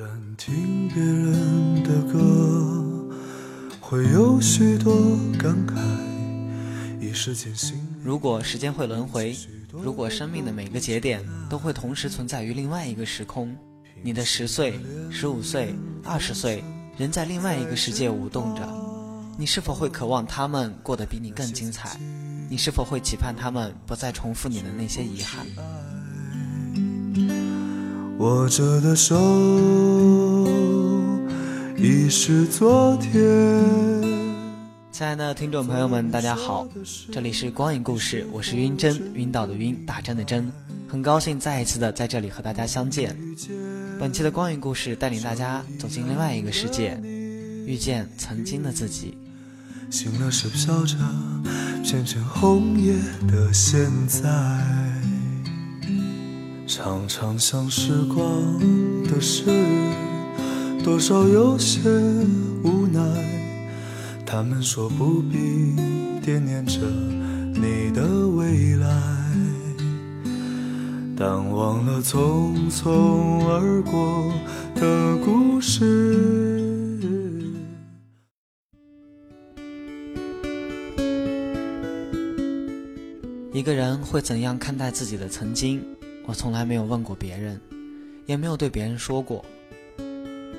[0.00, 3.06] 然听别人的歌，
[3.78, 4.94] 会有许多
[5.38, 5.74] 感慨。
[6.98, 9.36] 一时间心如果时间会轮回，
[9.70, 13.54] 如果生命的每个节点都会同时存在于另外一个时空，
[14.02, 16.64] 你的十岁、十五岁、二十岁，
[16.96, 18.66] 人在另外一个世界舞动着，
[19.36, 22.00] 你是否会渴望他们过得比你更精彩？
[22.48, 25.44] 你是否会期盼他们不再重复你的那些遗憾？
[28.20, 29.16] 握着的手
[31.78, 33.10] 已是昨天。
[34.92, 36.68] 亲爱的听众朋友们，大家好，
[37.10, 40.52] 这里是光影故事，我是晕针，晕倒的晕，打针的针，
[40.86, 43.16] 很高兴再一次的在这里和大家相见。
[43.98, 47.00] 本期的光影故事带领大家走进另外一个世界，
[47.64, 49.16] 遇见曾经的自己。
[49.88, 50.94] 醒了是飘着
[51.82, 52.92] 片片红叶
[53.26, 54.28] 的现在，
[56.72, 58.24] 常常想时光
[59.02, 59.42] 的事，
[60.84, 61.80] 多少有些
[62.62, 63.00] 无奈。
[64.24, 65.74] 他们说不必
[66.22, 66.78] 惦念着
[67.54, 68.88] 你的未来，
[71.16, 74.32] 但忘了匆匆而过
[74.76, 75.82] 的故事。
[83.52, 85.84] 一个人会怎样看待自己的曾经？
[86.26, 87.60] 我从来没有问过别人，
[88.26, 89.44] 也没有对别人说过。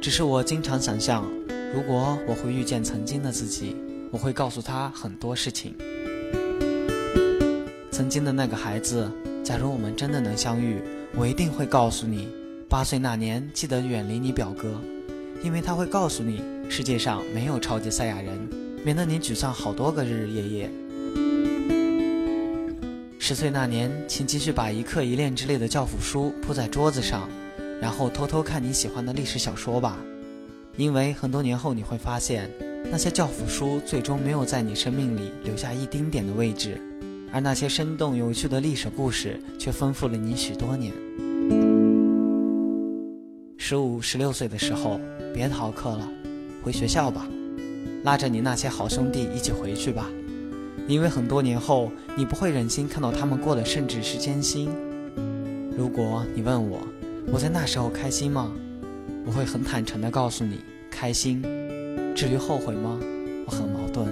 [0.00, 1.24] 只是我经常想象，
[1.72, 3.76] 如果我会遇见曾经的自己，
[4.10, 5.74] 我会告诉他很多事情。
[7.90, 9.08] 曾经的那个孩子，
[9.44, 10.82] 假如我们真的能相遇，
[11.14, 12.26] 我一定会告诉你，
[12.68, 14.80] 八岁那年记得远离你表哥，
[15.44, 18.36] 因为他会告诉你，世界上没有超级赛亚人，
[18.84, 20.70] 免得你沮丧好多个日日夜夜。
[23.32, 27.30] 十岁那年，请继续把《一课一练》之类的教辅书铺在桌子上，
[27.80, 29.96] 然后偷偷看你喜欢的历史小说吧。
[30.76, 32.50] 因为很多年后你会发现，
[32.90, 36.78] 那些教辅书最终没有在你生命里留下一丁点的位置，
[37.32, 40.92] 而那些生动有趣的历史故事却丰富了你许多年。
[43.56, 45.00] 十五、十六岁的时候，
[45.32, 46.06] 别逃课了，
[46.62, 47.26] 回学校吧，
[48.04, 50.06] 拉着你那些好兄弟一起回去吧。
[50.88, 54.70] 因为很多年后，你不会忍心看到他们过得甚至是艰辛。
[55.76, 56.80] 如果你问我，
[57.32, 58.52] 我在那时候开心吗？
[59.24, 60.58] 我会很坦诚地告诉你，
[60.90, 61.42] 开心。
[62.14, 62.98] 至于后悔吗？
[63.46, 64.06] 我很矛盾。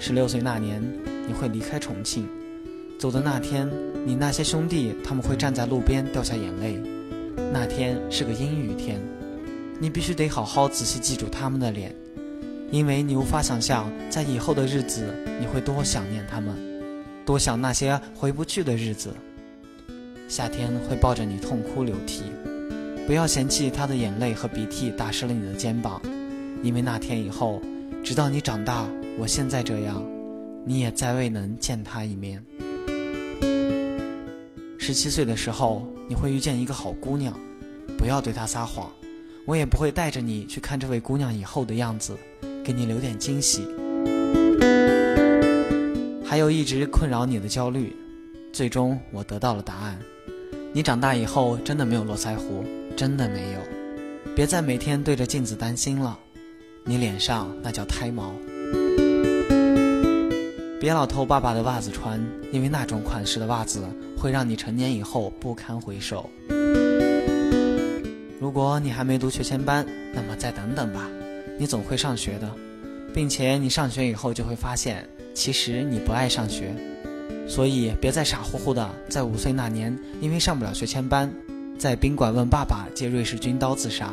[0.00, 0.82] 十六岁那年，
[1.26, 2.26] 你会离开重庆，
[2.98, 3.68] 走的那天，
[4.06, 6.80] 你那些兄弟他们会站在路边掉下眼泪。
[7.52, 9.00] 那天是个阴雨天，
[9.78, 11.94] 你必须得好好仔细记住他们的脸。
[12.74, 16.52] 因为你无法想象，在以后的日子，你会多想念他们，
[17.24, 19.14] 多想那些回不去的日子。
[20.26, 22.24] 夏天会抱着你痛哭流涕，
[23.06, 26.02] 不要嫌弃他的眼泪和鼻涕打湿了你的肩膀，
[26.64, 27.62] 因为那天以后，
[28.02, 28.84] 直到你长大，
[29.20, 30.04] 我现在这样，
[30.66, 32.44] 你也再未能见他一面。
[34.80, 37.38] 十七岁的时候，你会遇见一个好姑娘，
[37.96, 38.90] 不要对她撒谎，
[39.46, 42.18] 我也不会带着你去看这位姑娘以后的样子。
[42.64, 43.68] 给你留点惊喜，
[46.24, 47.94] 还有一直困扰你的焦虑，
[48.54, 49.98] 最终我得到了答案。
[50.72, 52.64] 你长大以后真的没有络腮胡，
[52.96, 53.60] 真的没有。
[54.34, 56.18] 别再每天对着镜子担心了，
[56.84, 58.34] 你脸上那叫胎毛。
[60.80, 62.18] 别老偷爸爸的袜子穿，
[62.50, 63.82] 因为那种款式的袜子
[64.16, 66.30] 会让你成年以后不堪回首。
[68.40, 71.08] 如果你还没读学前班，那么再等等吧。
[71.58, 72.50] 你总会上学的，
[73.14, 76.74] 并且你上学以后就会发现，其实你不爱上学，
[77.46, 81.32] 所以别再傻乎乎的在五岁那年因为上不了学前班，
[81.78, 84.12] 在宾馆问爸爸借瑞士军刀自杀。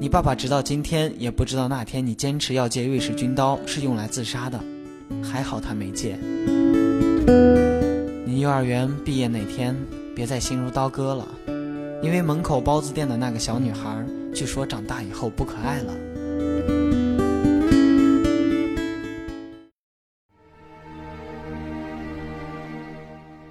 [0.00, 4.60] 你爸爸直到今天也不知道那天你坚持要借瑞士军刀是用来自杀的，
[5.22, 6.16] 还好他没借。
[8.24, 9.74] 你幼儿园毕业那天，
[10.14, 11.26] 别再心如刀割了，
[12.00, 15.92] 因为门口包子店的那个小女孩，据说长大以后不可爱了。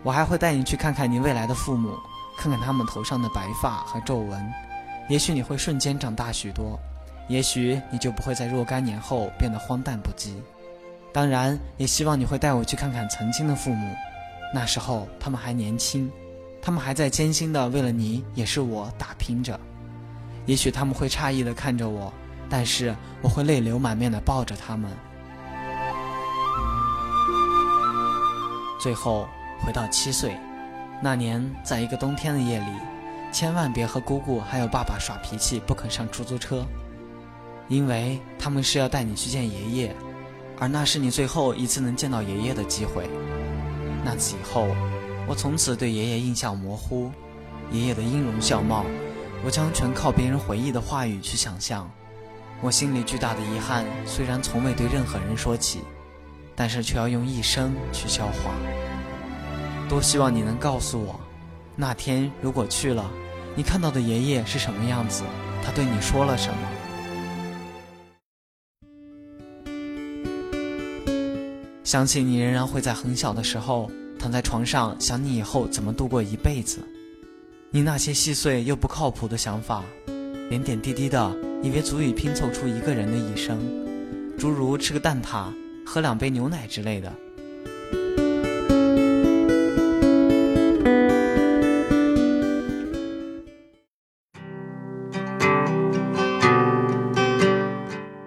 [0.04, 1.98] 我还会带你去看看你未来的父母，
[2.38, 4.54] 看看他们头上的白发和皱纹，
[5.10, 6.80] 也许你会瞬间长大许多，
[7.28, 10.36] 也许你就不会在若干年后变得荒诞不羁。
[11.12, 13.94] 当然，也希望你会带我去看看曾经的父母，
[14.54, 16.10] 那时候他们还年轻，
[16.62, 19.60] 他们还在艰辛的为了你，也是我打拼着。
[20.46, 22.14] 也许他们会诧异的看着我，
[22.50, 24.92] 但是我会泪流满面的抱着他们。
[28.80, 29.28] 最后。
[29.66, 30.38] 回到七岁，
[31.02, 32.66] 那年，在一个冬天的夜里，
[33.32, 36.64] 千万别和姑姑还有爸爸耍脾气，不肯上出租车，
[37.70, 39.96] 因为他们是要带你去见爷爷，
[40.60, 43.10] 而那是你最后一次能见到爷爷的机会。
[44.06, 44.68] 那次以后，
[45.28, 47.10] 我从此对爷爷印象模糊，
[47.72, 48.86] 爷爷的音容笑貌，
[49.44, 51.90] 我将全靠别人回忆的话语去想象。
[52.60, 55.82] 我心里巨大的遗憾，虽然从未对任何人说起，
[56.56, 58.56] 但是却要用一生去消化。
[59.88, 61.20] 多希望你能告诉我，
[61.76, 63.10] 那天如果去了，
[63.56, 65.24] 你看到的爷爷是什么样子？
[65.64, 66.58] 他对你说了什么？
[71.84, 73.90] 相信你仍然会在很小的时候
[74.20, 76.80] 躺在床上想你以后怎么度过一辈子，
[77.70, 79.84] 你那些细碎又不靠谱的想法，
[80.50, 81.47] 点点滴滴的。
[81.64, 83.60] 以为足以拼凑出一个人的一生，
[84.38, 85.54] 诸如吃个蛋挞、
[85.86, 87.12] 喝两杯牛奶之类的。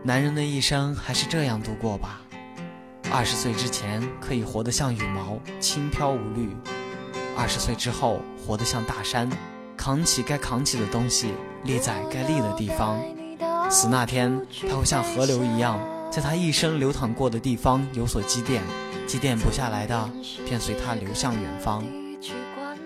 [0.02, 2.20] 男人的一生还是这样度过吧：
[3.12, 6.48] 二十岁之前可以活得像羽毛，轻飘无虑；
[7.38, 9.30] 二十岁之后，活得像大山，
[9.76, 11.32] 扛起该扛起的东西，
[11.64, 12.98] 立在该立的地方。
[13.70, 14.36] 死那天，
[14.68, 15.78] 他会像河流一样，
[16.10, 18.60] 在他一生流淌过的地方有所积淀，
[19.06, 20.10] 积淀不下来的，
[20.44, 21.84] 便随他流向远方。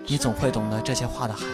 [0.05, 1.53] 你总会懂得这些话的含义。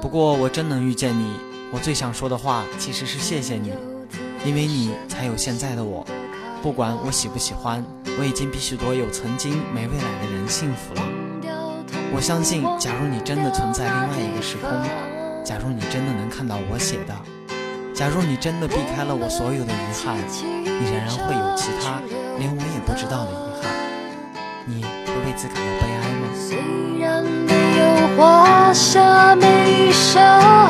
[0.00, 1.36] 不过我真能遇见你，
[1.72, 3.72] 我最想说的话其实是谢谢你，
[4.44, 6.04] 因为你才有现在的我。
[6.60, 7.84] 不管我喜不喜欢，
[8.18, 11.21] 我已经比许多有曾经没未来的人幸福了。
[12.14, 14.70] 我相信，假如你真的存在另外一个时空，
[15.42, 17.14] 假如你真的能看到我写的，
[17.94, 20.18] 假如你真的避开了我所有的遗憾，
[20.62, 22.00] 你仍然会有其他
[22.38, 23.72] 连我也不知道的遗憾。
[24.66, 26.28] 你会为此感到悲哀吗？
[26.36, 26.58] 虽
[27.00, 27.82] 然没有
[28.16, 30.61] 画下眉梢。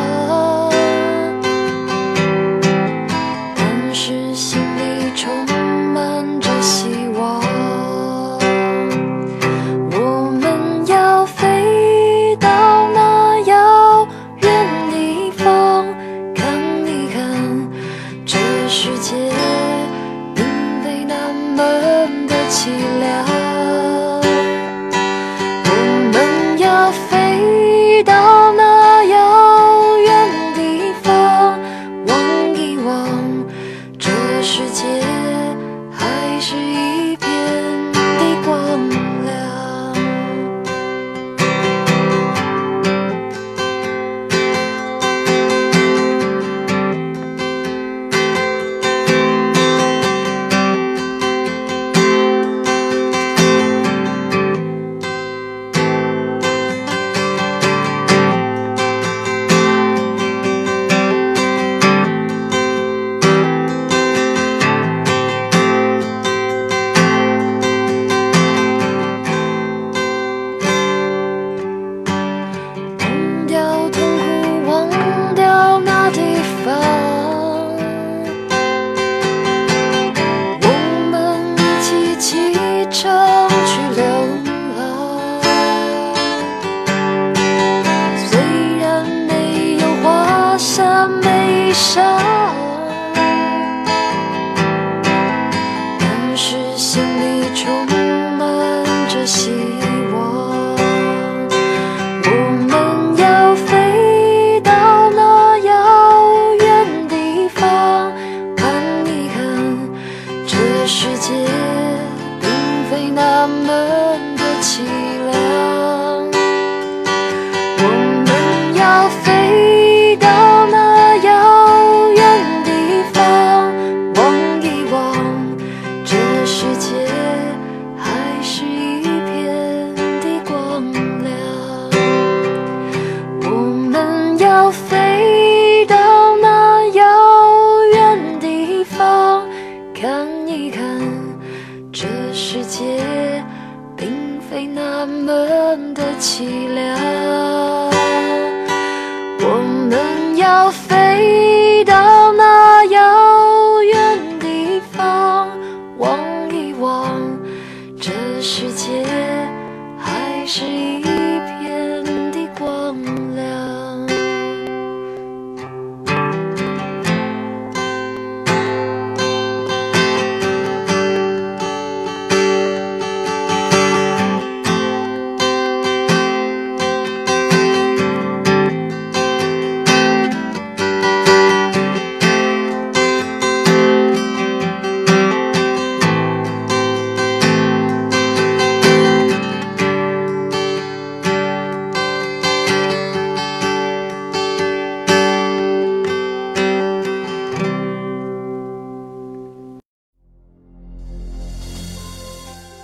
[32.82, 33.21] wall.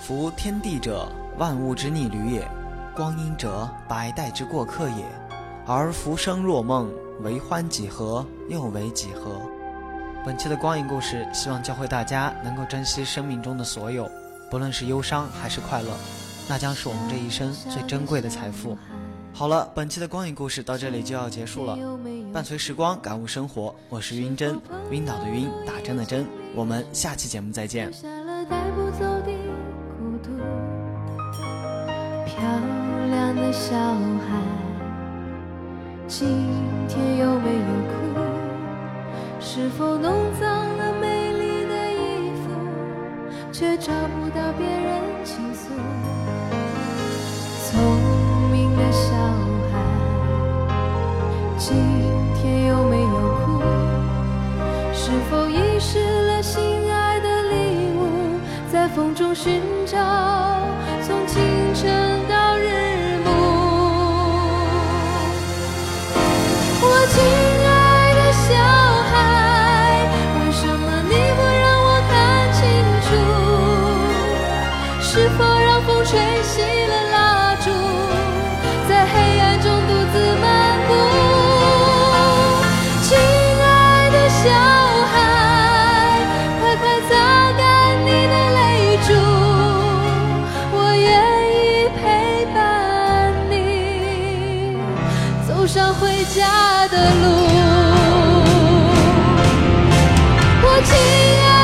[0.08, 2.40] 夫天地者，万物之逆旅也；
[2.96, 5.04] 光阴者，百代之过客也。
[5.66, 8.24] 而浮生若梦，为欢几何？
[8.48, 9.38] 又为几何？
[10.24, 14.10] 本期的光影故事，希望教会大家能够珍惜生命中的所有，
[14.50, 15.90] 不论是忧伤还是快乐，
[16.48, 18.78] 那将是我们这一生最珍贵的财富。
[19.34, 21.76] 好了，本期的光影故事到这里就要结束了。
[22.32, 24.58] 伴随时光，感悟生活，我是晕针，
[24.90, 26.26] 晕倒的晕，打针的针。
[26.54, 27.92] 我们下期节目再见。
[33.52, 34.36] 小孩，
[36.06, 36.28] 今
[36.86, 38.20] 天有没有哭？
[39.40, 42.50] 是否弄脏了美丽的衣服，
[43.50, 45.70] 却找不到别人倾诉？
[47.64, 47.80] 聪
[48.50, 49.16] 明的小
[49.72, 49.74] 孩，
[51.56, 51.74] 今
[52.34, 53.08] 天有没有
[53.44, 53.62] 哭？
[54.92, 58.38] 是否遗失了心爱的礼物，
[58.70, 59.62] 在风中寻
[95.94, 97.26] 回家的路。
[100.62, 100.94] 我亲
[101.42, 101.57] 爱